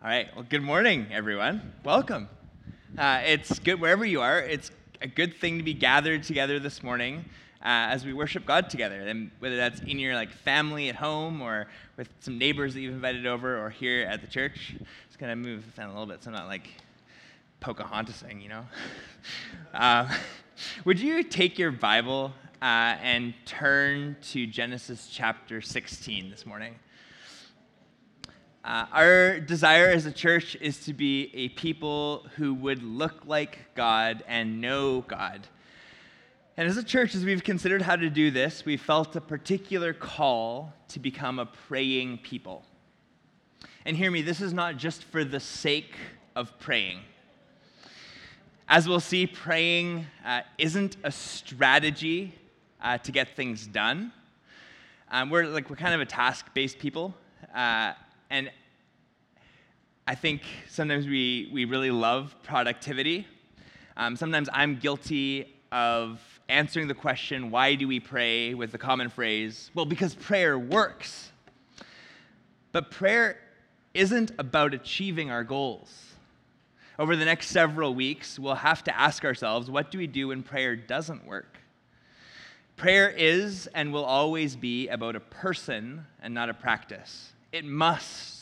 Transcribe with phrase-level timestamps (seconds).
[0.00, 0.28] All right.
[0.36, 1.72] Well, good morning, everyone.
[1.82, 2.28] Welcome.
[2.96, 4.38] Uh, it's good wherever you are.
[4.38, 4.70] It's
[5.02, 7.24] a good thing to be gathered together this morning
[7.62, 9.00] uh, as we worship God together.
[9.00, 11.66] And whether that's in your like family at home or
[11.96, 14.76] with some neighbors that you've invited over or here at the church.
[15.08, 16.68] Just gonna move the fan a little bit so I'm not like
[17.58, 18.66] Pocahontasing, you know.
[19.74, 20.08] Uh,
[20.84, 26.76] would you take your Bible uh, and turn to Genesis chapter 16 this morning?
[28.68, 33.60] Uh, our desire as a church is to be a people who would look like
[33.74, 35.48] God and know God.
[36.58, 39.94] And as a church, as we've considered how to do this, we felt a particular
[39.94, 42.62] call to become a praying people.
[43.86, 45.96] And hear me, this is not just for the sake
[46.36, 46.98] of praying.
[48.68, 52.34] As we'll see, praying uh, isn't a strategy
[52.82, 54.12] uh, to get things done.
[55.10, 57.14] Um, we're like we're kind of a task-based people,
[57.54, 57.94] uh,
[58.28, 58.50] and
[60.08, 60.40] I think
[60.70, 63.26] sometimes we, we really love productivity.
[63.94, 69.10] Um, sometimes I'm guilty of answering the question, why do we pray, with the common
[69.10, 71.30] phrase, well, because prayer works.
[72.72, 73.38] But prayer
[73.92, 75.92] isn't about achieving our goals.
[76.98, 80.42] Over the next several weeks, we'll have to ask ourselves, what do we do when
[80.42, 81.58] prayer doesn't work?
[82.76, 87.32] Prayer is and will always be about a person and not a practice.
[87.52, 88.37] It must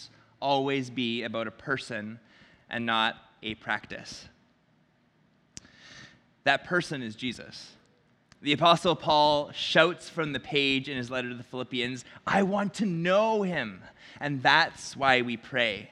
[0.47, 2.20] always be about a person
[2.70, 4.28] and not a practice.
[6.44, 7.72] That person is Jesus.
[8.42, 12.75] The Apostle Paul shouts from the page in his letter to the Philippians, I want
[12.75, 13.83] to know him.
[14.20, 15.91] And that's why we pray.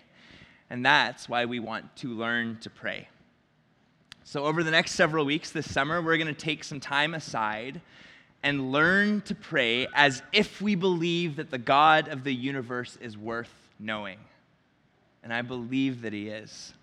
[0.70, 3.08] And that's why we want to learn to pray.
[4.22, 7.80] So, over the next several weeks this summer, we're going to take some time aside
[8.44, 13.18] and learn to pray as if we believe that the God of the universe is
[13.18, 14.18] worth knowing
[15.24, 16.74] and I believe that He is.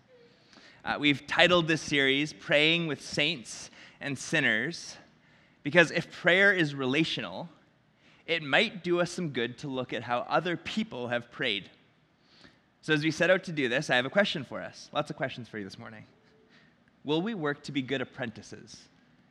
[0.83, 3.69] Uh, we've titled this series Praying with Saints
[4.01, 4.97] and Sinners
[5.61, 7.47] because if prayer is relational,
[8.25, 11.69] it might do us some good to look at how other people have prayed.
[12.81, 14.89] So, as we set out to do this, I have a question for us.
[14.91, 16.03] Lots of questions for you this morning.
[17.03, 18.79] Will we work to be good apprentices?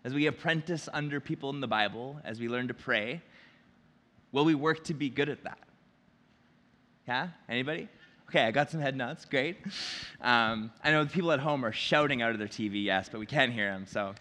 [0.05, 3.21] As we apprentice under people in the Bible, as we learn to pray,
[4.31, 5.59] will we work to be good at that?
[7.09, 7.29] Yeah?
[7.49, 7.89] Anybody?
[8.31, 9.25] Okay, I got some head nods.
[9.25, 9.57] Great.
[10.21, 13.19] Um, I know the people at home are shouting out of their TV, yes, but
[13.19, 13.87] we can't hear them.
[13.87, 14.15] So,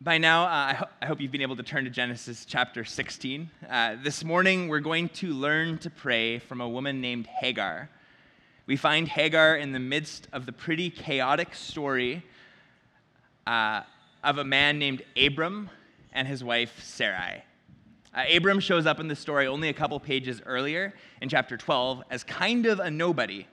[0.00, 2.84] by now, uh, I, ho- I, hope you've been able to turn to Genesis chapter
[2.84, 3.50] 16.
[3.68, 7.90] Uh, this morning, we're going to learn to pray from a woman named Hagar.
[8.66, 12.22] We find Hagar in the midst of the pretty chaotic story
[13.44, 13.82] uh,
[14.22, 15.68] of a man named Abram
[16.12, 17.42] and his wife Sarai.
[18.14, 22.04] Uh, Abram shows up in the story only a couple pages earlier in chapter 12
[22.10, 23.46] as kind of a nobody.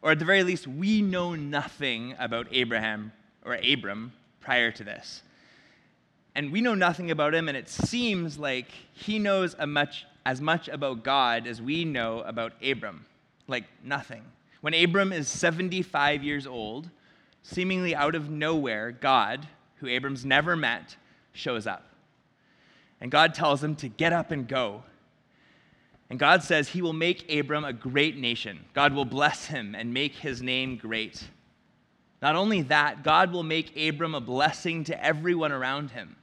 [0.00, 3.12] Or at the very least, we know nothing about Abraham
[3.44, 5.22] or Abram prior to this.
[6.34, 10.68] And we know nothing about him, and it seems like he knows much, as much
[10.68, 13.04] about God as we know about Abram.
[13.48, 14.22] Like nothing.
[14.62, 16.88] When Abram is 75 years old,
[17.42, 19.46] seemingly out of nowhere, God,
[19.76, 20.96] who Abram's never met,
[21.32, 21.89] shows up.
[23.00, 24.82] And God tells him to get up and go.
[26.10, 28.64] And God says he will make Abram a great nation.
[28.74, 31.22] God will bless him and make his name great.
[32.20, 36.16] Not only that, God will make Abram a blessing to everyone around him.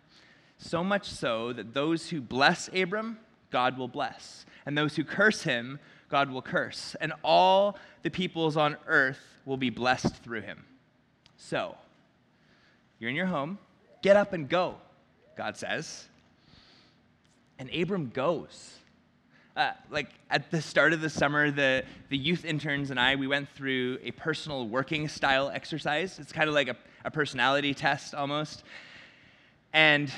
[0.58, 3.18] So much so that those who bless Abram,
[3.50, 4.46] God will bless.
[4.66, 6.96] And those who curse him, God will curse.
[7.00, 10.66] And all the peoples on earth will be blessed through him.
[11.38, 11.76] So,
[13.00, 13.58] you're in your home,
[14.02, 14.76] get up and go,
[15.38, 16.08] God says.
[17.60, 18.74] And Abram goes.
[19.56, 23.26] Uh, like at the start of the summer, the, the youth interns and I, we
[23.26, 26.20] went through a personal working style exercise.
[26.20, 28.64] It's kind of like a, a personality test almost.
[29.74, 30.12] And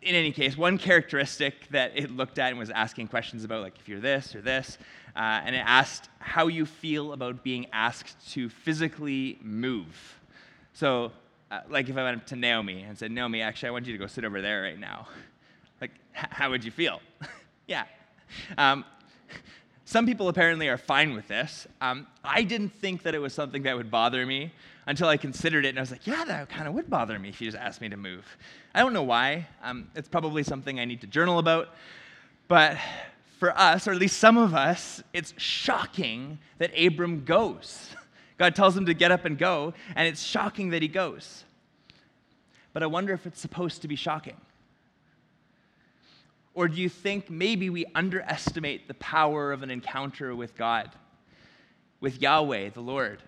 [0.00, 3.78] in any case, one characteristic that it looked at and was asking questions about, like
[3.78, 4.78] if you're this or this,
[5.14, 10.18] uh, and it asked how you feel about being asked to physically move.
[10.72, 11.12] So,
[11.50, 13.92] uh, like if I went up to Naomi and said, Naomi, actually, I want you
[13.92, 15.08] to go sit over there right now.
[15.82, 17.02] Like, how would you feel?
[17.66, 17.86] yeah.
[18.56, 18.84] Um,
[19.84, 21.66] some people apparently are fine with this.
[21.80, 24.52] Um, I didn't think that it was something that would bother me
[24.86, 27.30] until I considered it, and I was like, yeah, that kind of would bother me
[27.30, 28.24] if you just asked me to move.
[28.76, 29.48] I don't know why.
[29.60, 31.70] Um, it's probably something I need to journal about.
[32.46, 32.78] But
[33.40, 37.88] for us, or at least some of us, it's shocking that Abram goes.
[38.38, 41.42] God tells him to get up and go, and it's shocking that he goes.
[42.72, 44.36] But I wonder if it's supposed to be shocking.
[46.54, 50.90] Or do you think maybe we underestimate the power of an encounter with God?
[52.02, 53.22] with Yahweh, the Lord.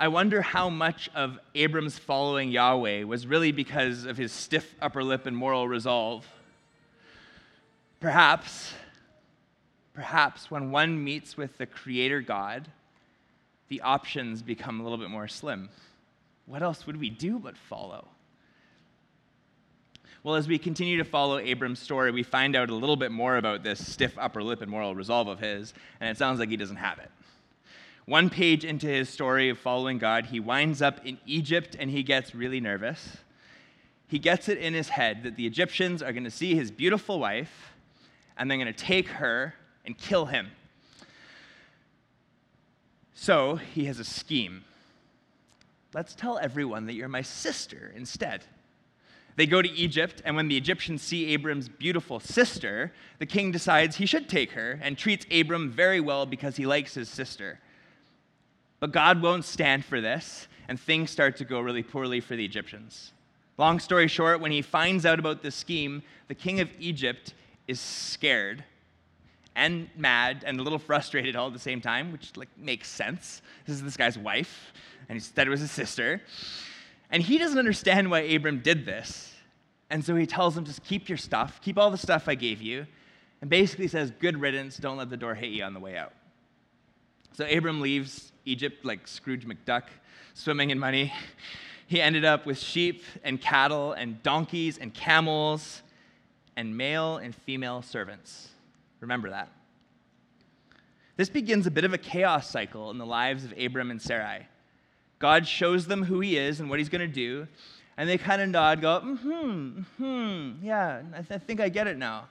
[0.00, 5.04] I wonder how much of Abram's following Yahweh was really because of his stiff upper
[5.04, 6.26] lip and moral resolve.
[8.00, 8.72] Perhaps,
[9.92, 12.68] perhaps when one meets with the Creator God,
[13.68, 15.68] the options become a little bit more slim.
[16.46, 18.08] What else would we do but follow?
[20.24, 23.38] Well, as we continue to follow Abram's story, we find out a little bit more
[23.38, 26.56] about this stiff upper lip and moral resolve of his, and it sounds like he
[26.56, 27.10] doesn't have it.
[28.04, 32.04] One page into his story of following God, he winds up in Egypt and he
[32.04, 33.16] gets really nervous.
[34.06, 37.18] He gets it in his head that the Egyptians are going to see his beautiful
[37.18, 37.72] wife
[38.36, 39.54] and they're going to take her
[39.84, 40.50] and kill him.
[43.14, 44.64] So he has a scheme.
[45.94, 48.44] Let's tell everyone that you're my sister instead.
[49.36, 53.96] They go to Egypt, and when the Egyptians see Abram's beautiful sister, the king decides
[53.96, 57.58] he should take her and treats Abram very well because he likes his sister.
[58.78, 62.44] But God won't stand for this, and things start to go really poorly for the
[62.44, 63.12] Egyptians.
[63.58, 67.34] Long story short, when he finds out about this scheme, the king of Egypt
[67.68, 68.64] is scared
[69.54, 73.42] and mad and a little frustrated all at the same time, which like makes sense.
[73.66, 74.72] This is this guy's wife,
[75.08, 76.22] and he said it was his sister.
[77.12, 79.32] And he doesn't understand why Abram did this.
[79.90, 82.62] And so he tells him, just keep your stuff, keep all the stuff I gave
[82.62, 82.86] you,
[83.42, 86.14] and basically says, good riddance, don't let the door hit you on the way out.
[87.34, 89.84] So Abram leaves Egypt like Scrooge McDuck,
[90.32, 91.12] swimming in money.
[91.86, 95.82] He ended up with sheep and cattle and donkeys and camels
[96.56, 98.48] and male and female servants.
[99.00, 99.50] Remember that.
[101.16, 104.46] This begins a bit of a chaos cycle in the lives of Abram and Sarai.
[105.22, 107.46] God shows them who he is and what he's going to do,
[107.96, 111.86] and they kind of nod, go, hmm, hmm, yeah, I, th- I think I get
[111.86, 112.26] it now.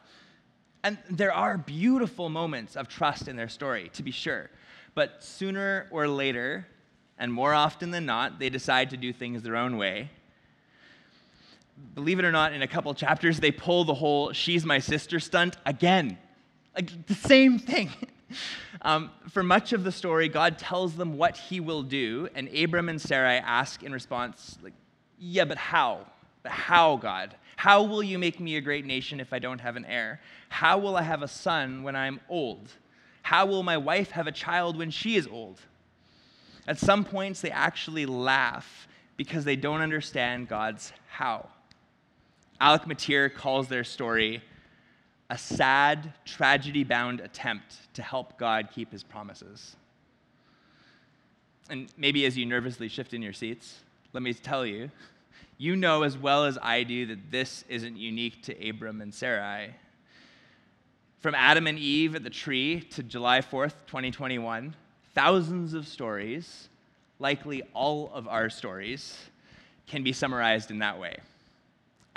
[0.84, 4.50] And there are beautiful moments of trust in their story, to be sure.
[4.94, 6.68] But sooner or later,
[7.18, 10.10] and more often than not, they decide to do things their own way.
[11.96, 15.18] Believe it or not, in a couple chapters, they pull the whole she's my sister
[15.22, 16.18] stunt again.
[16.76, 17.90] Like the same thing.
[18.84, 22.90] Um, for much of the story, God tells them what he will do, and Abram
[22.90, 24.74] and Sarai ask in response, like,
[25.20, 26.08] yeah, but how?
[26.42, 27.36] But how, God?
[27.58, 30.20] How will you make me a great nation if I don't have an heir?
[30.50, 32.72] How will I have a son when I'm old?
[33.22, 35.62] How will my wife have a child when she is old?
[36.68, 41.50] At some points, they actually laugh because they don't understand God's how.
[42.60, 44.42] Alec Motyer calls their story
[45.32, 49.78] a sad, tragedy bound attempt to help God keep his promises.
[51.70, 53.80] And maybe as you nervously shift in your seats,
[54.12, 54.92] let me tell you,
[55.58, 59.74] you know as well as I do that this isn't unique to Abram and Sarai.
[61.22, 64.76] From Adam and Eve at the tree to July 4th, 2021,
[65.16, 66.68] thousands of stories,
[67.20, 69.18] likely all of our stories,
[69.88, 71.16] can be summarized in that way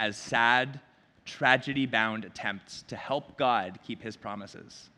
[0.00, 0.80] as sad,
[1.24, 4.90] tragedy bound attempts to help God keep his promises.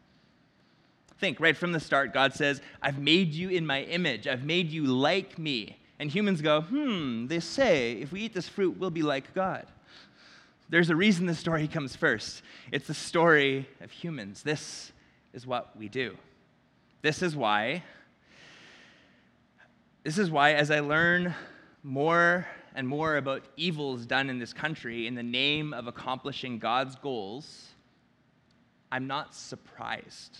[1.19, 4.71] Think right from the start, God says, I've made you in my image, I've made
[4.71, 5.79] you like me.
[5.99, 9.67] And humans go, hmm, they say, if we eat this fruit, we'll be like God.
[10.69, 12.43] There's a reason the story comes first.
[12.71, 14.43] It's the story of humans.
[14.43, 14.93] This
[15.33, 16.17] is what we do.
[17.03, 17.83] This is why,
[20.03, 21.35] this is why, as I learn
[21.83, 26.95] more and more about evils done in this country in the name of accomplishing God's
[26.95, 27.69] goals,
[28.93, 30.39] I'm not surprised.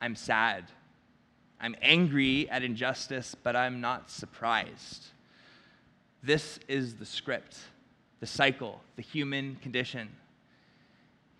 [0.00, 0.64] I'm sad.
[1.60, 5.08] I'm angry at injustice, but I'm not surprised.
[6.22, 7.58] This is the script
[8.20, 10.06] the cycle, the human condition.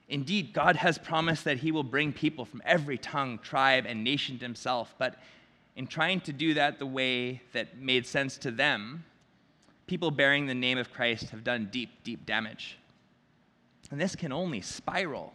[0.08, 4.38] Indeed, God has promised that He will bring people from every tongue, tribe, and nation
[4.38, 5.16] to Himself, but
[5.76, 9.04] in trying to do that the way that made sense to them,
[9.90, 12.78] people bearing the name of Christ have done deep, deep damage.
[13.90, 15.34] And this can only spiral.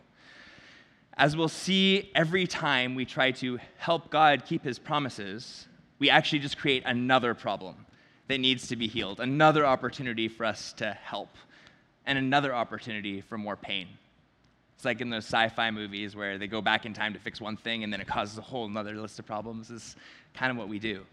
[1.17, 5.67] As we'll see every time we try to help God keep His promises,
[5.99, 7.85] we actually just create another problem
[8.29, 11.35] that needs to be healed, another opportunity for us to help,
[12.05, 13.89] and another opportunity for more pain.
[14.77, 17.41] It's like in those sci fi movies where they go back in time to fix
[17.41, 19.97] one thing and then it causes a whole other list of problems, is
[20.33, 21.05] kind of what we do.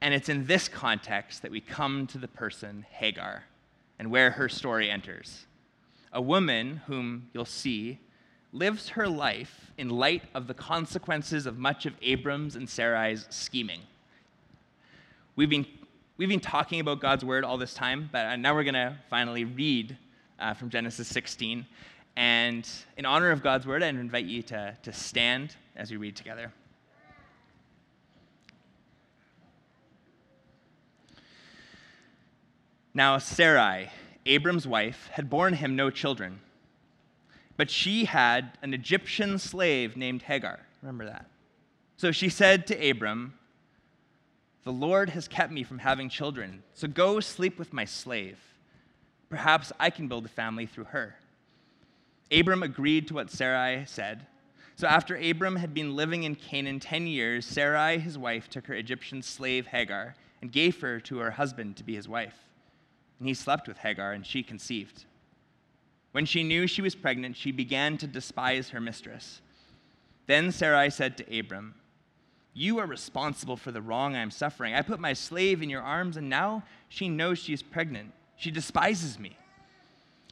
[0.00, 3.44] And it's in this context that we come to the person, Hagar,
[3.98, 5.46] and where her story enters.
[6.12, 7.98] A woman whom you'll see
[8.52, 13.80] lives her life in light of the consequences of much of Abram's and Sarai's scheming.
[15.34, 15.66] We've been,
[16.16, 18.96] we've been talking about God's word all this time, but uh, now we're going to
[19.10, 19.96] finally read
[20.38, 21.66] uh, from Genesis 16.
[22.16, 26.16] And in honor of God's word, I invite you to, to stand as we read
[26.16, 26.52] together.
[32.96, 33.90] Now, Sarai,
[34.24, 36.40] Abram's wife, had borne him no children,
[37.58, 40.60] but she had an Egyptian slave named Hagar.
[40.80, 41.26] Remember that.
[41.98, 43.34] So she said to Abram,
[44.64, 48.38] The Lord has kept me from having children, so go sleep with my slave.
[49.28, 51.16] Perhaps I can build a family through her.
[52.32, 54.26] Abram agreed to what Sarai said.
[54.76, 58.74] So after Abram had been living in Canaan 10 years, Sarai, his wife, took her
[58.74, 62.46] Egyptian slave Hagar and gave her to her husband to be his wife.
[63.18, 65.04] And he slept with Hagar, and she conceived.
[66.12, 69.40] When she knew she was pregnant, she began to despise her mistress.
[70.26, 71.74] Then Sarai said to Abram,
[72.52, 74.74] You are responsible for the wrong I am suffering.
[74.74, 78.12] I put my slave in your arms, and now she knows she is pregnant.
[78.36, 79.36] She despises me.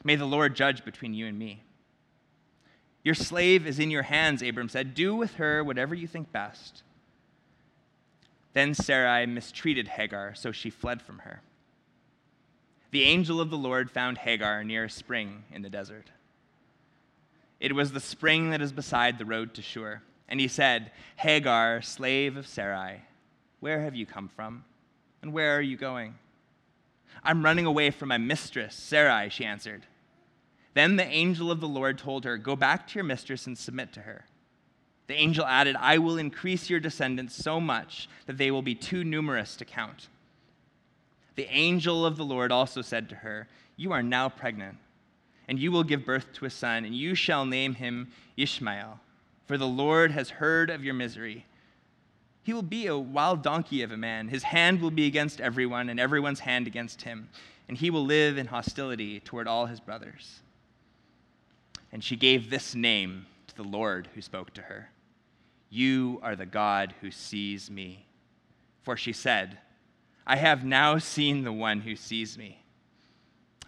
[0.03, 1.63] May the Lord judge between you and me.
[3.03, 4.95] Your slave is in your hands, Abram said.
[4.95, 6.83] Do with her whatever you think best.
[8.53, 11.41] Then Sarai mistreated Hagar, so she fled from her
[12.91, 16.11] the angel of the Lord found Hagar near a spring in the desert.
[17.59, 20.01] It was the spring that is beside the road to Shur.
[20.27, 23.01] And he said, Hagar, slave of Sarai,
[23.59, 24.65] where have you come from?
[25.21, 26.15] And where are you going?
[27.23, 29.85] I'm running away from my mistress, Sarai, she answered.
[30.73, 33.93] Then the angel of the Lord told her, Go back to your mistress and submit
[33.93, 34.25] to her.
[35.07, 39.03] The angel added, I will increase your descendants so much that they will be too
[39.03, 40.09] numerous to count.
[41.35, 44.77] The angel of the Lord also said to her, You are now pregnant,
[45.47, 48.99] and you will give birth to a son, and you shall name him Ishmael,
[49.45, 51.45] for the Lord has heard of your misery.
[52.43, 54.29] He will be a wild donkey of a man.
[54.29, 57.29] His hand will be against everyone, and everyone's hand against him,
[57.67, 60.39] and he will live in hostility toward all his brothers.
[61.91, 64.89] And she gave this name to the Lord who spoke to her
[65.69, 68.05] You are the God who sees me.
[68.83, 69.57] For she said,
[70.27, 72.59] I have now seen the one who sees me.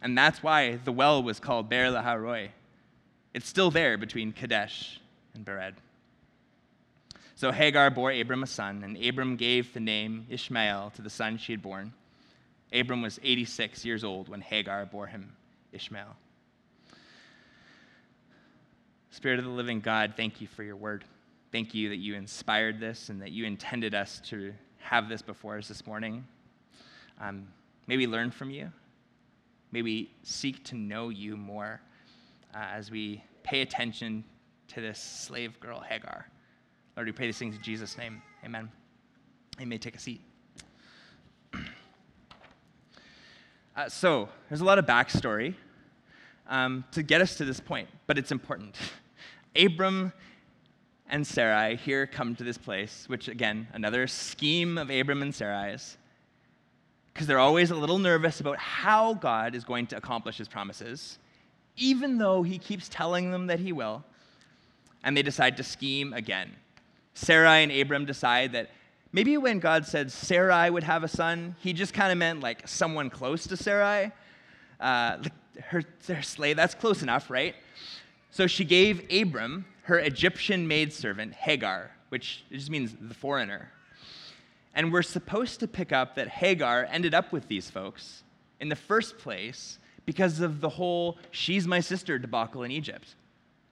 [0.02, 2.52] And that's why the well was called Beer Lahai Roi.
[3.34, 5.00] It's still there between Kadesh
[5.34, 5.74] and Bered.
[7.36, 11.38] So Hagar bore Abram a son, and Abram gave the name Ishmael to the son
[11.38, 11.94] she had born.
[12.74, 15.34] Abram was 86 years old when Hagar bore him
[15.72, 16.16] Ishmael.
[19.12, 21.06] Spirit of the living God, thank you for your word.
[21.52, 25.58] Thank you that you inspired this and that you intended us to have this before
[25.58, 26.26] us this morning
[27.20, 27.48] um,
[27.88, 28.72] maybe learn from you,
[29.72, 31.82] maybe seek to know you more
[32.54, 34.24] uh, as we pay attention
[34.68, 36.28] to this slave girl, Hagar.
[36.96, 38.22] Lord, we pray these things in Jesus' name.
[38.44, 38.70] Amen.
[39.60, 40.22] You may take a seat.
[43.76, 45.54] Uh, so, there's a lot of backstory
[46.48, 48.76] um, to get us to this point, but it's important.
[49.56, 50.12] Abram
[51.10, 55.98] and Sarai here come to this place, which, again, another scheme of Abram and Sarai's
[57.18, 61.18] because they're always a little nervous about how God is going to accomplish his promises,
[61.76, 64.04] even though he keeps telling them that he will.
[65.04, 66.52] And they decide to scheme again.
[67.16, 68.70] Sarai and Abram decide that
[69.14, 72.68] maybe when God said Sarai would have a son, he just kind of meant like
[72.68, 74.12] someone close to Sarai.
[74.80, 75.18] Uh,
[75.70, 77.56] her, her slave, that's close enough, right?
[78.30, 83.72] So she gave Abram her Egyptian maidservant, Hagar, which just means the foreigner.
[84.78, 88.22] And we're supposed to pick up that Hagar ended up with these folks
[88.60, 93.16] in the first place because of the whole she's my sister debacle in Egypt.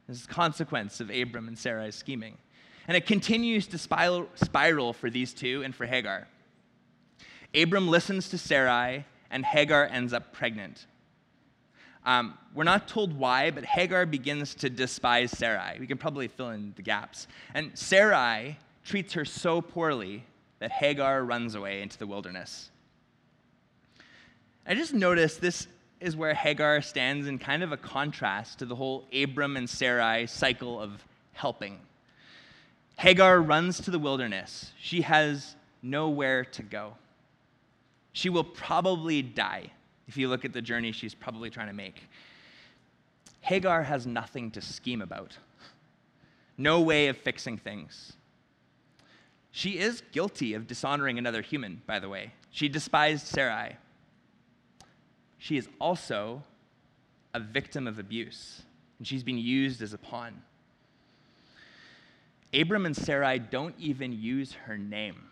[0.07, 2.39] This is a consequence of Abram and Sarai's scheming.
[2.87, 6.27] And it continues to spiral, for these two and for Hagar.
[7.53, 10.87] Abram listens to Sarai, and Hagar ends up pregnant.
[12.03, 15.77] Um, we're not told why, but Hagar begins to despise Sarai.
[15.79, 17.27] We can probably fill in the gaps.
[17.53, 20.23] And Sarai treats her so poorly
[20.65, 22.71] that Hagar runs away into the wilderness.
[24.65, 25.67] I just noticed this
[25.99, 30.25] is where Hagar stands in kind of a contrast to the whole Abram and Sarai
[30.25, 31.03] cycle of
[31.33, 31.77] helping.
[32.97, 34.71] Hagar runs to the wilderness.
[34.81, 36.95] She has nowhere to go.
[38.13, 39.69] She will probably die
[40.07, 42.09] if you look at the journey she's probably trying to make.
[43.41, 45.37] Hagar has nothing to scheme about,
[46.57, 48.13] no way of fixing things.
[49.55, 52.33] She is guilty of dishonoring another human, by the way.
[52.51, 53.77] She despised Sarai.
[55.37, 56.43] She is also
[57.33, 58.63] a victim of abuse,
[58.97, 60.41] and she's been used as a pawn.
[62.53, 65.23] Abram and Sarai don't even use her name.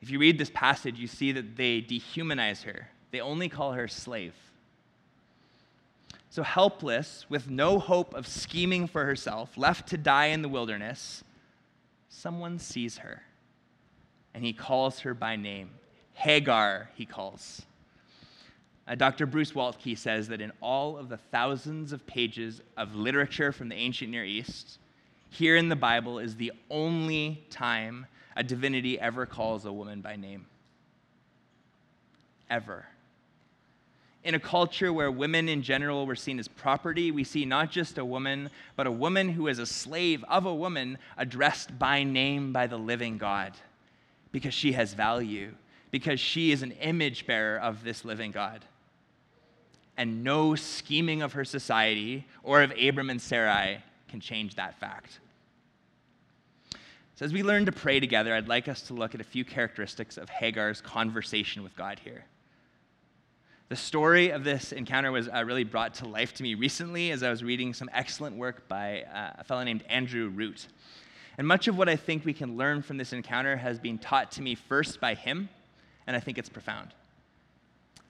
[0.00, 3.88] If you read this passage, you see that they dehumanize her, they only call her
[3.88, 4.32] slave.
[6.30, 11.22] So, helpless, with no hope of scheming for herself, left to die in the wilderness,
[12.08, 13.25] someone sees her
[14.36, 15.70] and he calls her by name.
[16.12, 17.62] Hagar, he calls.
[18.86, 19.24] Uh, Dr.
[19.24, 23.74] Bruce Waltke says that in all of the thousands of pages of literature from the
[23.74, 24.78] ancient Near East,
[25.30, 28.04] here in the Bible is the only time
[28.36, 30.44] a divinity ever calls a woman by name.
[32.50, 32.84] Ever.
[34.22, 37.96] In a culture where women in general were seen as property, we see not just
[37.96, 42.52] a woman, but a woman who is a slave of a woman addressed by name
[42.52, 43.54] by the living God
[44.36, 45.50] because she has value,
[45.90, 48.66] because she is an image bearer of this living God.
[49.96, 53.78] And no scheming of her society or of Abram and Sarai
[54.10, 55.20] can change that fact.
[57.14, 59.42] So, as we learn to pray together, I'd like us to look at a few
[59.42, 62.26] characteristics of Hagar's conversation with God here.
[63.70, 67.22] The story of this encounter was uh, really brought to life to me recently as
[67.22, 70.66] I was reading some excellent work by uh, a fellow named Andrew Root.
[71.38, 74.32] And much of what I think we can learn from this encounter has been taught
[74.32, 75.48] to me first by him,
[76.06, 76.94] and I think it's profound.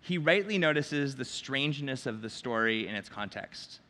[0.01, 3.81] He rightly notices the strangeness of the story in its context.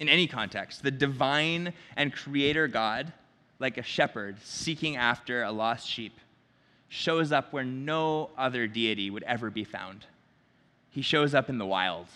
[0.00, 3.12] In any context, the divine and creator God,
[3.60, 6.18] like a shepherd seeking after a lost sheep,
[6.88, 10.06] shows up where no other deity would ever be found.
[10.90, 12.08] He shows up in the wild.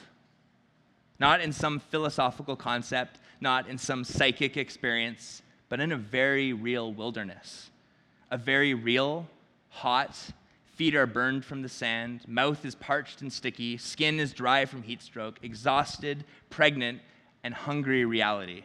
[1.20, 5.42] Not in some philosophical concept, not in some psychic experience,
[5.74, 7.68] but in a very real wilderness.
[8.30, 9.26] A very real,
[9.70, 10.16] hot,
[10.76, 14.84] feet are burned from the sand, mouth is parched and sticky, skin is dry from
[14.84, 17.00] heat stroke, exhausted, pregnant,
[17.42, 18.62] and hungry reality.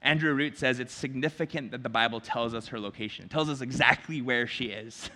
[0.00, 3.60] Andrew Root says it's significant that the Bible tells us her location, it tells us
[3.60, 5.10] exactly where she is.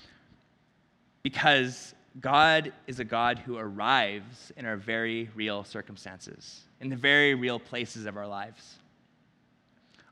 [1.22, 7.34] because God is a God who arrives in our very real circumstances, in the very
[7.34, 8.76] real places of our lives.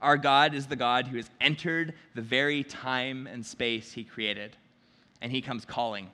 [0.00, 4.56] Our God is the God who has entered the very time and space he created,
[5.20, 6.10] and he comes calling.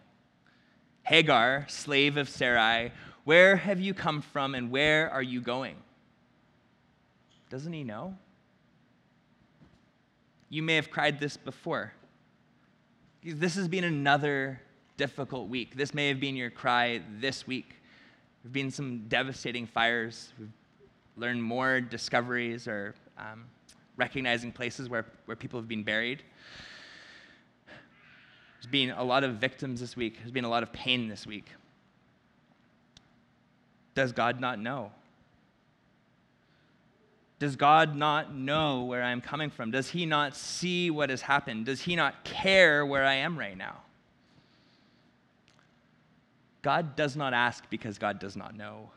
[1.03, 2.93] Hagar, slave of Sarai,
[3.25, 5.77] where have you come from and where are you going?
[7.51, 8.17] Doesn't he know?
[10.49, 11.93] You may have cried this before.
[13.23, 14.61] This has been another
[14.97, 15.77] difficult week.
[15.77, 17.69] This may have been your cry this week.
[17.69, 20.33] There have been some devastating fires.
[20.39, 20.53] We've
[21.17, 23.45] learned more discoveries or um,
[23.97, 26.23] recognizing places where, where people have been buried.
[28.57, 31.27] There's been a lot of victims this week, there's been a lot of pain this
[31.27, 31.47] week.
[33.95, 34.91] Does God not know?
[37.39, 39.71] Does God not know where I'm coming from?
[39.71, 41.67] Does He not see what has happened?
[41.67, 43.83] Does He not care where I am right now?
[46.63, 48.91] God does not ask because God does not know.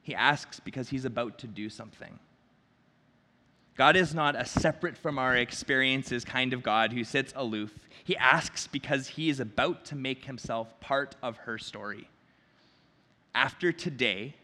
[0.00, 2.18] He asks because He's about to do something.
[3.76, 7.72] God is not a separate from our experiences kind of God who sits aloof.
[8.04, 12.08] He asks because he is about to make himself part of her story.
[13.34, 14.34] After today,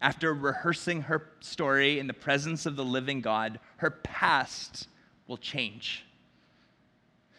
[0.00, 4.86] after rehearsing her story in the presence of the living God, her past
[5.26, 6.04] will change.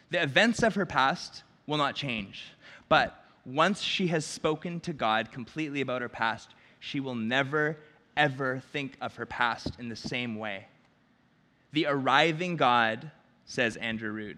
[0.10, 2.44] The events of her past will not change,
[2.90, 6.50] but once she has spoken to God completely about her past,
[6.80, 7.78] she will never,
[8.18, 10.68] ever think of her past in the same way.
[11.72, 13.12] The arriving God,
[13.46, 14.38] says Andrew Root,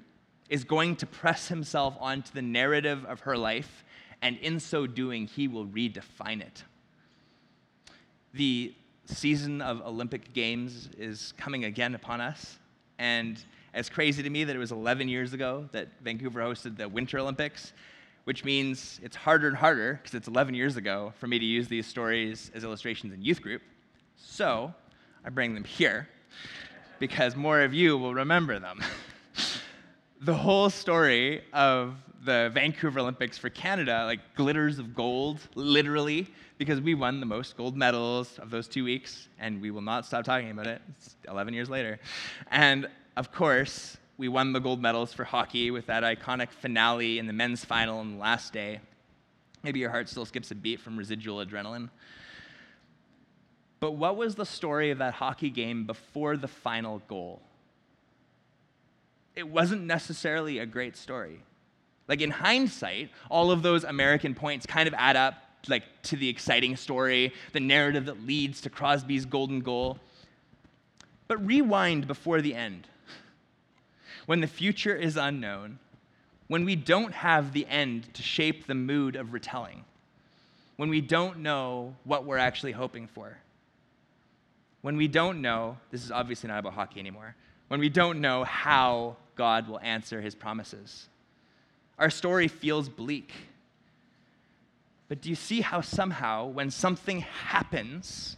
[0.50, 3.86] is going to press himself onto the narrative of her life,
[4.22, 6.64] and in so doing, he will redefine it.
[8.34, 8.74] The
[9.06, 12.60] season of Olympic Games is coming again upon us,
[13.00, 16.90] and it's crazy to me that it was 11 years ago that Vancouver hosted the
[16.90, 17.72] Winter Olympics,
[18.26, 21.70] which means it's harder and harder, because it's 11 years ago, for me to use
[21.70, 23.62] these stories as illustrations in youth group.
[24.18, 24.74] So
[25.24, 26.10] I bring them here
[27.02, 28.80] because more of you will remember them.
[30.22, 36.28] the whole story of the Vancouver Olympics for Canada, like glitters of gold, literally,
[36.60, 40.06] because we won the most gold medals of those two weeks, and we will not
[40.06, 40.80] stop talking about it.
[40.96, 42.00] It's 11 years later.
[42.52, 42.88] And
[43.18, 47.34] of course, we won the gold medals for hockey with that iconic finale in the
[47.34, 48.80] men's final on the last day.
[49.64, 51.90] Maybe your heart still skips a beat from residual adrenaline.
[53.82, 57.42] But what was the story of that hockey game before the final goal?
[59.36, 61.40] It wasn't necessarily a great story.
[62.08, 65.34] Like in hindsight, all of those American points kind of add up
[65.68, 70.00] like to the exciting story, the narrative that leads to Crosby's golden goal.
[71.28, 72.88] But rewind before the end.
[74.28, 75.80] When the future is unknown,
[76.48, 79.86] when we don't have the end to shape the mood of retelling,
[80.78, 83.38] when we don't know what we're actually hoping for.
[84.82, 87.36] When we don't know, this is obviously not about hockey anymore,
[87.68, 91.08] when we don't know how God will answer his promises.
[91.98, 93.32] Our story feels bleak.
[95.08, 98.38] But do you see how somehow, when something happens,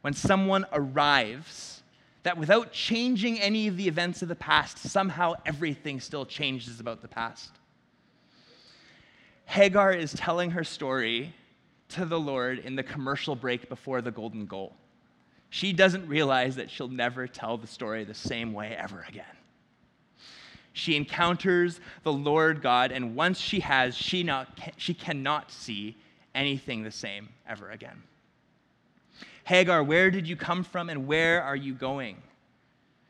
[0.00, 1.82] when someone arrives,
[2.22, 7.00] that without changing any of the events of the past, somehow everything still changes about
[7.00, 7.50] the past?
[9.46, 11.34] Hagar is telling her story
[11.90, 14.74] to the Lord in the commercial break before the golden goal.
[15.50, 19.24] She doesn't realize that she'll never tell the story the same way ever again.
[20.72, 25.96] She encounters the Lord God, and once she has, she, not, she cannot see
[26.34, 28.02] anything the same ever again.
[29.44, 32.16] Hagar, where did you come from and where are you going?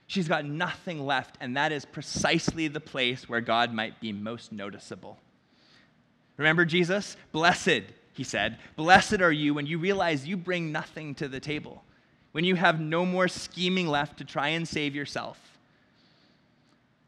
[0.06, 4.50] She's got nothing left, and that is precisely the place where God might be most
[4.50, 5.18] noticeable.
[6.38, 7.18] Remember Jesus?
[7.30, 7.82] Blessed,
[8.14, 11.84] he said, blessed are you when you realize you bring nothing to the table,
[12.32, 15.38] when you have no more scheming left to try and save yourself.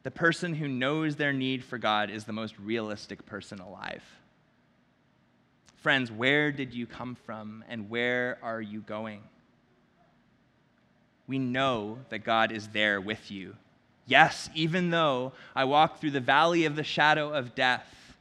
[0.03, 4.03] The person who knows their need for God is the most realistic person alive.
[5.77, 9.21] Friends, where did you come from and where are you going?
[11.27, 13.55] We know that God is there with you.
[14.05, 18.15] Yes, even though I walk through the valley of the shadow of death,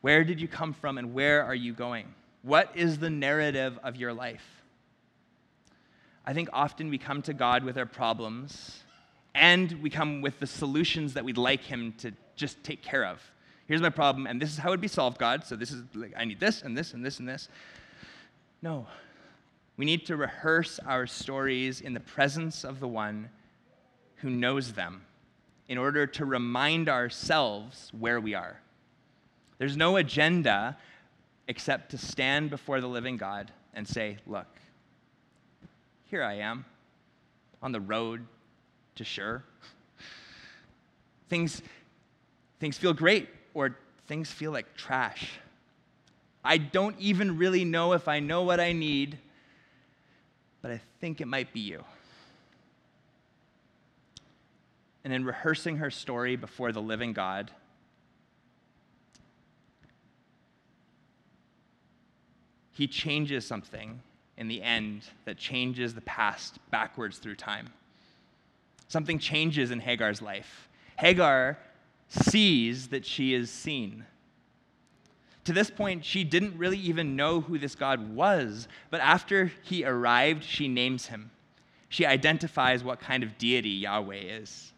[0.00, 2.06] where did you come from and where are you going?
[2.42, 4.57] What is the narrative of your life?
[6.28, 8.82] I think often we come to God with our problems
[9.34, 13.18] and we come with the solutions that we'd like Him to just take care of.
[13.66, 15.46] Here's my problem, and this is how it would be solved, God.
[15.46, 17.48] So this is like, I need this and this and this and this.
[18.60, 18.86] No.
[19.78, 23.30] We need to rehearse our stories in the presence of the one
[24.16, 25.06] who knows them
[25.66, 28.60] in order to remind ourselves where we are.
[29.56, 30.76] There's no agenda
[31.46, 34.46] except to stand before the living God and say, Look,
[36.08, 36.64] here I am
[37.62, 38.26] on the road
[38.96, 39.42] to Shur.
[41.28, 41.60] Things,
[42.60, 45.38] things feel great, or things feel like trash.
[46.42, 49.18] I don't even really know if I know what I need,
[50.62, 51.84] but I think it might be you.
[55.04, 57.50] And in rehearsing her story before the living God,
[62.72, 64.00] he changes something
[64.38, 67.68] in the end that changes the past backwards through time.
[68.88, 70.68] Something changes in Hagar's life.
[70.96, 71.58] Hagar
[72.08, 74.06] sees that she is seen.
[75.44, 79.84] To this point, she didn't really even know who this God was, but after he
[79.84, 81.30] arrived, she names him.
[81.90, 84.72] She identifies what kind of deity Yahweh is.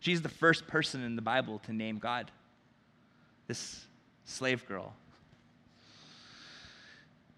[0.00, 2.30] She's the first person in the Bible to name God.
[3.48, 3.84] This
[4.24, 4.94] slave girl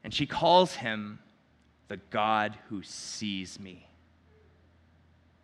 [0.05, 1.19] and she calls him
[1.89, 3.87] the God who sees me.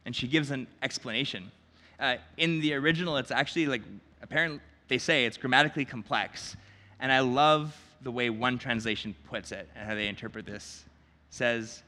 [0.04, 1.50] And she gives an explanation.
[1.98, 3.82] Uh, in the original, it's actually like,
[4.22, 6.56] apparently, they say it's grammatically complex.
[7.00, 10.84] And I love the way one translation puts it and how they interpret this.
[11.30, 11.82] It says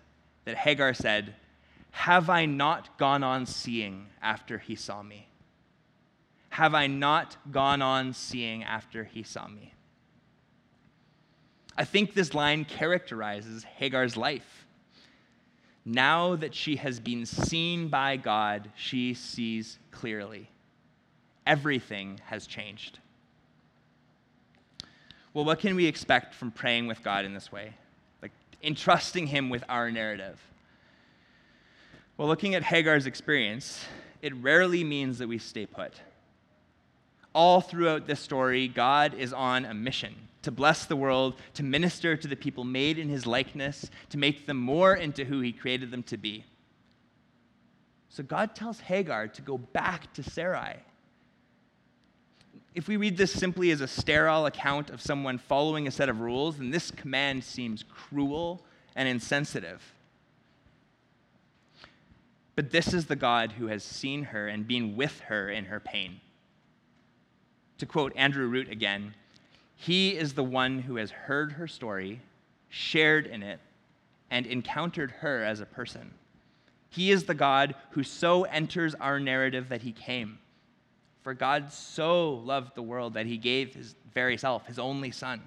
[0.47, 1.35] that Hagar said,
[1.91, 5.29] Have I not gone on seeing after he saw me?
[6.51, 9.75] Have I not gone on seeing after he saw me?
[11.79, 14.67] I think this line characterizes Hagar's life.
[15.85, 20.49] Now that she has been seen by God, she sees clearly.
[21.47, 22.99] Everything has changed.
[25.33, 27.75] Well, what can we expect from praying with God in this way?
[28.23, 30.41] Like entrusting Him with our narrative.
[32.17, 33.85] Well, looking at Hagar's experience,
[34.23, 35.93] it rarely means that we stay put.
[37.35, 40.15] All throughout this story, God is on a mission
[40.47, 44.47] to bless the world, to minister to the people made in his likeness, to make
[44.47, 46.45] them more into who he created them to be.
[48.11, 50.77] So God tells Hagar to go back to Sarai.
[52.77, 56.21] If we read this simply as a sterile account of someone following a set of
[56.21, 58.63] rules, then this command seems cruel
[58.95, 59.83] and insensitive.
[62.55, 65.81] But this is the God who has seen her and been with her in her
[65.81, 66.21] pain.
[67.79, 69.15] To quote Andrew Root again,
[69.77, 72.21] he is the one who has heard her story,
[72.69, 73.61] shared in it,
[74.31, 76.13] and encountered her as a person.
[76.89, 80.39] He is the God who so enters our narrative that he came.
[81.23, 85.43] For God so loved the world that he gave his very self, his only son.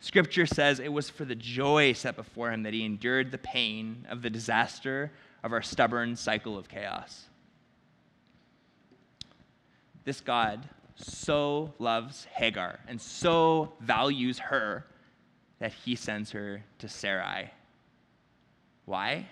[0.00, 4.06] Scripture says it was for the joy set before him that he endured the pain
[4.10, 7.26] of the disaster of our stubborn cycle of chaos.
[10.04, 10.68] This God
[11.00, 14.86] so loves Hagar and so values her
[15.58, 17.50] that he sends her to Sarai.
[18.86, 19.26] Why?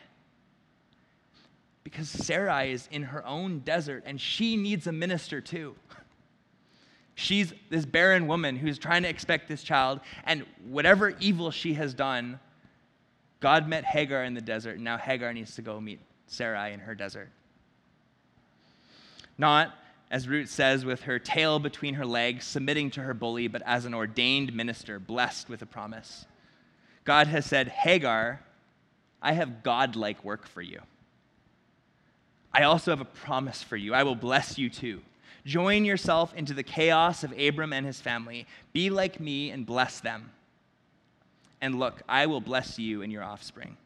[1.84, 5.74] Because Sarai is in her own desert and she needs a minister too.
[7.14, 11.92] She's this barren woman who's trying to expect this child, and whatever evil she has
[11.92, 12.38] done,
[13.40, 16.78] God met Hagar in the desert, and now Hagar needs to go meet Sarai in
[16.78, 17.30] her desert.
[19.36, 19.74] Not,
[20.10, 23.84] as Root says, with her tail between her legs, submitting to her bully, but as
[23.84, 26.24] an ordained minister, blessed with a promise.
[27.04, 28.40] God has said, Hagar,
[29.20, 30.80] I have godlike work for you.
[32.52, 33.92] I also have a promise for you.
[33.92, 35.02] I will bless you too.
[35.44, 38.46] Join yourself into the chaos of Abram and his family.
[38.72, 40.30] Be like me and bless them.
[41.60, 43.76] And look, I will bless you and your offspring.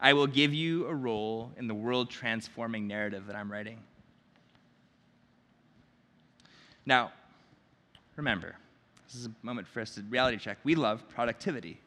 [0.00, 3.78] I will give you a role in the world transforming narrative that I'm writing.
[6.86, 7.12] Now,
[8.16, 8.54] remember,
[9.06, 10.58] this is a moment for us to reality check.
[10.64, 11.80] We love productivity,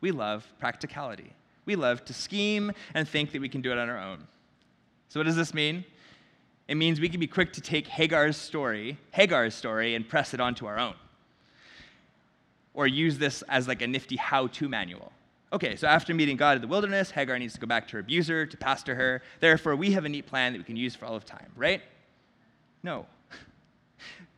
[0.00, 1.32] we love practicality,
[1.64, 4.26] we love to scheme and think that we can do it on our own.
[5.08, 5.84] So, what does this mean?
[6.68, 10.40] It means we can be quick to take Hagar's story, Hagar's story, and press it
[10.40, 10.94] onto our own.
[12.74, 15.10] Or use this as like a nifty how-to manual.
[15.50, 18.00] Okay, so after meeting God in the wilderness, Hagar needs to go back to her
[18.00, 19.22] abuser to pastor her.
[19.40, 21.80] Therefore, we have a neat plan that we can use for all of time, right?
[22.82, 23.06] No.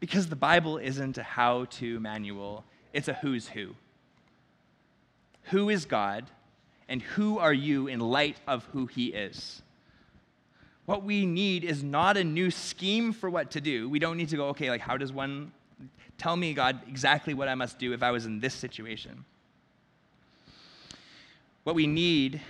[0.00, 3.76] Because the Bible isn't a how to manual, it's a who's who.
[5.44, 6.26] Who is God,
[6.88, 9.62] and who are you in light of who he is?
[10.86, 13.88] What we need is not a new scheme for what to do.
[13.88, 15.52] We don't need to go, okay, like, how does one
[16.18, 19.24] tell me, God, exactly what I must do if I was in this situation?
[21.62, 22.40] What we need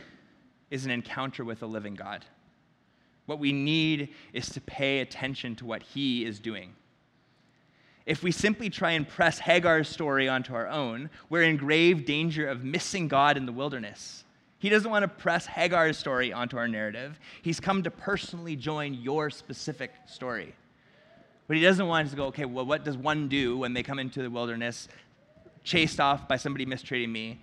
[0.71, 2.25] is an encounter with a living God.
[3.27, 6.75] What we need is to pay attention to what He is doing.
[8.11, 12.49] If we simply try and press Hagar's story onto our own, we're in grave danger
[12.49, 14.25] of missing God in the wilderness.
[14.59, 17.21] He doesn't want to press Hagar's story onto our narrative.
[17.41, 20.57] He's come to personally join your specific story.
[21.47, 23.85] But he doesn't want us to go, okay, well, what does one do when they
[23.85, 24.89] come into the wilderness,
[25.63, 27.41] chased off by somebody mistreating me?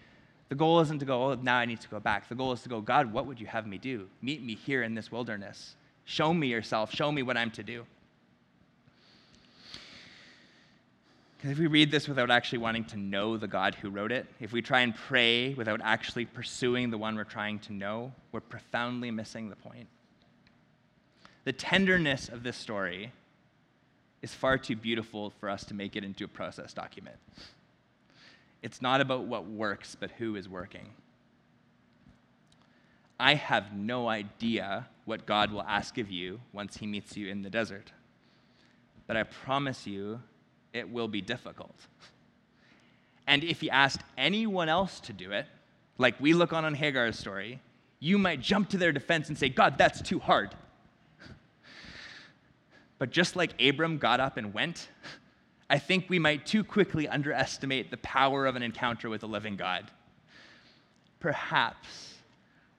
[0.49, 2.27] The goal isn't to go, oh, now I need to go back.
[2.27, 4.09] The goal is to go, God, what would you have me do?
[4.21, 5.77] Meet me here in this wilderness.
[6.03, 6.93] Show me yourself.
[6.93, 7.85] Show me what I'm to do.
[11.43, 14.51] If we read this without actually wanting to know the God who wrote it, if
[14.51, 19.11] we try and pray without actually pursuing the one we're trying to know, we're profoundly
[19.11, 19.87] missing the point.
[21.43, 23.11] The tenderness of this story
[24.23, 27.17] is far too beautiful for us to make it into a process document.
[28.63, 30.89] It's not about what works, but who is working.
[33.19, 37.43] I have no idea what God will ask of you once he meets you in
[37.43, 37.91] the desert.
[39.05, 40.19] But I promise you
[40.73, 41.75] it will be difficult.
[43.25, 45.45] And if you asked anyone else to do it,
[45.97, 47.59] like we look on on Hagar's story,
[47.99, 50.55] you might jump to their defense and say, God, that's too hard.
[52.99, 54.87] But just like Abram got up and went,
[55.69, 59.55] I think we might too quickly underestimate the power of an encounter with a living
[59.55, 59.91] God.
[61.19, 62.15] Perhaps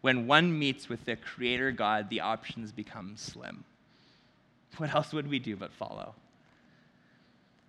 [0.01, 3.65] when one meets with the Creator God, the options become slim.
[4.77, 6.15] What else would we do but follow?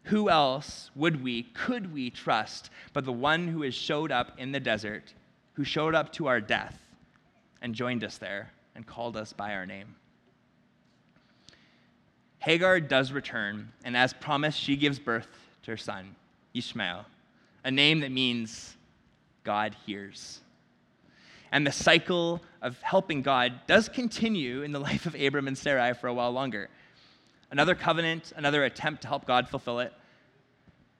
[0.04, 4.52] Who else would we, could we trust but the one who has showed up in
[4.52, 5.14] the desert,
[5.54, 6.80] who showed up to our death
[7.62, 9.96] and joined us there and called us by our name?
[12.40, 15.28] Hagar does return, and as promised, she gives birth
[15.64, 16.16] to her son,
[16.54, 17.06] Ishmael,
[17.66, 18.78] a name that means
[19.44, 20.40] God hears.
[21.52, 25.94] And the cycle of helping God does continue in the life of Abram and Sarai
[25.94, 26.70] for a while longer
[27.52, 29.94] another covenant, another attempt to help God fulfill it.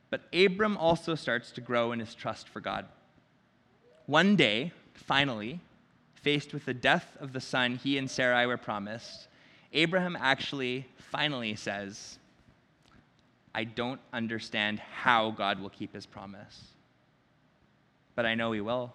[0.10, 2.86] But Abram also starts to grow in his trust for God.
[4.06, 5.60] One day, finally,
[6.16, 9.28] faced with the death of the son he and Sarai were promised,
[9.72, 12.18] Abraham actually finally says,
[13.54, 16.62] I don't understand how God will keep his promise,
[18.16, 18.94] but I know he will.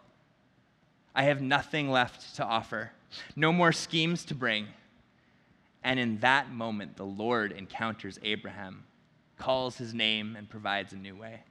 [1.15, 2.91] I have nothing left to offer,
[3.37, 4.67] no more schemes to bring.
[5.85, 8.85] And in that moment, the Lord encounters Abraham,
[9.39, 11.43] calls his name, and provides a new way.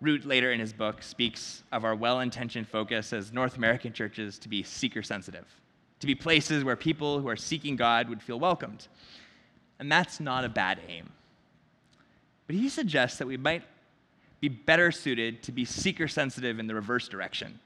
[0.00, 4.38] Root, later in his book, speaks of our well intentioned focus as North American churches
[4.40, 5.46] to be seeker sensitive,
[6.00, 8.86] to be places where people who are seeking God would feel welcomed.
[9.78, 11.10] And that's not a bad aim.
[12.46, 13.62] But he suggests that we might
[14.40, 17.58] be better suited to be seeker sensitive in the reverse direction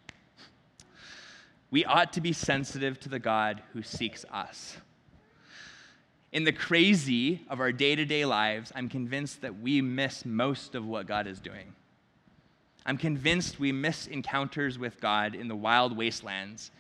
[1.72, 4.76] we ought to be sensitive to the God who seeks us.
[6.30, 10.74] In the crazy of our day to day lives, I'm convinced that we miss most
[10.74, 11.74] of what God is doing.
[12.84, 16.70] I'm convinced we miss encounters with God in the wild wastelands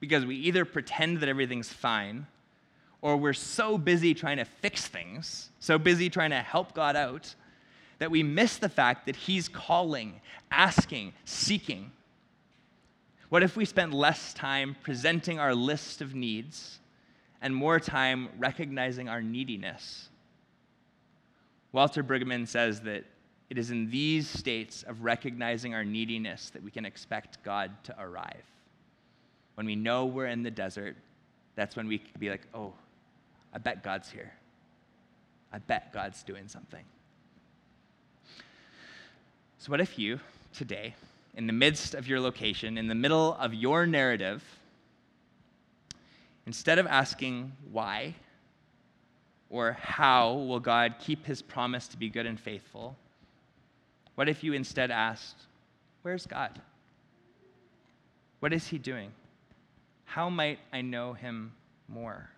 [0.00, 2.26] because we either pretend that everything's fine
[3.00, 7.34] or we're so busy trying to fix things, so busy trying to help God out,
[7.98, 11.90] that we miss the fact that He's calling, asking, seeking.
[13.32, 16.80] What if we spent less time presenting our list of needs
[17.40, 20.10] and more time recognizing our neediness?
[21.72, 23.06] Walter Brueggemann says that
[23.48, 27.96] it is in these states of recognizing our neediness that we can expect God to
[27.98, 28.44] arrive.
[29.54, 30.94] When we know we're in the desert,
[31.56, 32.74] that's when we can be like, oh,
[33.54, 34.30] I bet God's here.
[35.54, 36.84] I bet God's doing something.
[39.56, 40.20] So, what if you,
[40.52, 40.94] today,
[41.34, 44.42] in the midst of your location, in the middle of your narrative,
[46.46, 48.14] instead of asking why
[49.48, 52.96] or how will God keep his promise to be good and faithful,
[54.14, 55.36] what if you instead asked,
[56.02, 56.60] Where's God?
[58.40, 59.12] What is he doing?
[60.04, 61.52] How might I know him
[61.88, 62.28] more?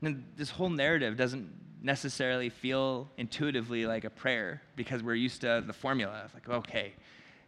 [0.00, 5.62] And this whole narrative doesn't necessarily feel intuitively like a prayer because we're used to
[5.66, 6.92] the formula of like, okay,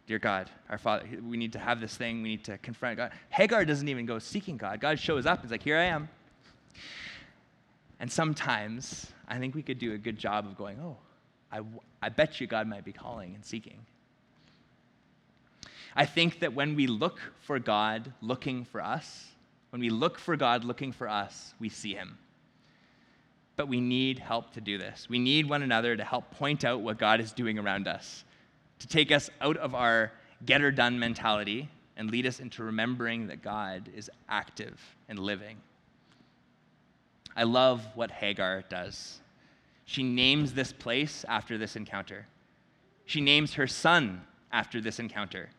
[0.07, 3.11] dear God, our Father, we need to have this thing, we need to confront God.
[3.29, 4.79] Hagar doesn't even go seeking God.
[4.79, 6.09] God shows up, he's like, here I am.
[7.99, 10.97] And sometimes I think we could do a good job of going, oh,
[11.51, 11.61] I,
[12.01, 13.85] I bet you God might be calling and seeking.
[15.95, 19.27] I think that when we look for God looking for us,
[19.69, 22.17] when we look for God looking for us, we see him.
[23.55, 25.07] But we need help to do this.
[25.09, 28.23] We need one another to help point out what God is doing around us,
[28.79, 30.11] to take us out of our
[30.45, 35.57] get her done mentality and lead us into remembering that God is active and living.
[37.35, 39.19] I love what Hagar does.
[39.85, 42.27] She names this place after this encounter.
[43.05, 45.49] She names her son after this encounter.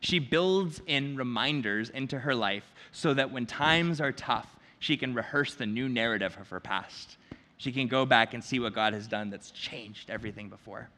[0.00, 5.14] She builds in reminders into her life so that when times are tough, she can
[5.14, 7.16] rehearse the new narrative of her past.
[7.58, 10.88] She can go back and see what God has done that's changed everything before.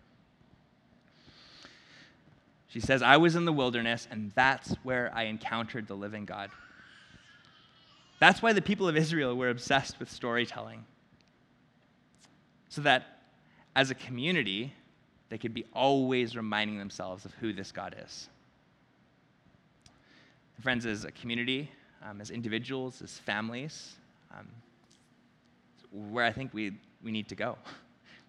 [2.69, 6.51] She says, I was in the wilderness, and that's where I encountered the living God.
[8.19, 10.85] That's why the people of Israel were obsessed with storytelling.
[12.69, 13.21] So that
[13.75, 14.75] as a community,
[15.31, 18.29] they could be always reminding themselves of who this God is.
[20.61, 21.71] Friends, as a community,
[22.03, 23.95] um, as individuals, as families,
[24.37, 24.49] um,
[25.93, 26.73] where I think we,
[27.03, 27.57] we need to go.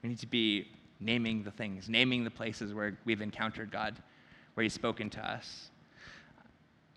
[0.02, 0.68] We need to be
[1.00, 3.96] naming the things, naming the places where we've encountered God,
[4.54, 5.72] where He's spoken to us,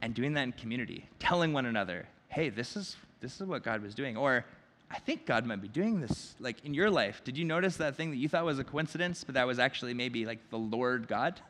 [0.00, 3.82] and doing that in community, telling one another, hey, this is, this is what God
[3.82, 4.16] was doing.
[4.16, 4.44] Or,
[4.90, 7.22] I think God might be doing this, like in your life.
[7.24, 9.94] Did you notice that thing that you thought was a coincidence, but that was actually
[9.94, 11.40] maybe like the Lord God?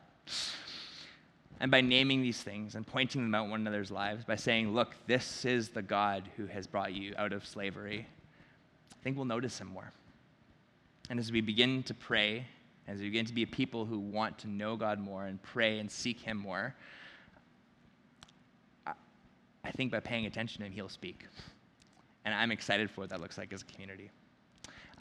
[1.59, 4.73] And by naming these things and pointing them out in one another's lives, by saying,
[4.73, 8.07] look, this is the God who has brought you out of slavery
[9.03, 9.91] I think we'll notice him more.
[11.09, 12.47] And as we begin to pray,
[12.87, 15.79] as we begin to be a people who want to know God more and pray
[15.79, 16.73] and seek him more,
[18.87, 21.25] I think by paying attention to him, he'll speak.
[22.23, 24.09] And I'm excited for what that looks like as a community.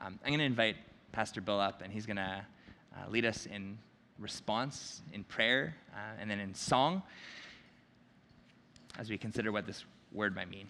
[0.05, 0.75] Um, I'm going to invite
[1.13, 2.45] Pastor Bill up, and he's going to
[2.97, 3.79] uh, lead us in
[4.19, 7.05] response, in prayer, uh, and then in song
[8.99, 10.67] as we consider what this word might mean.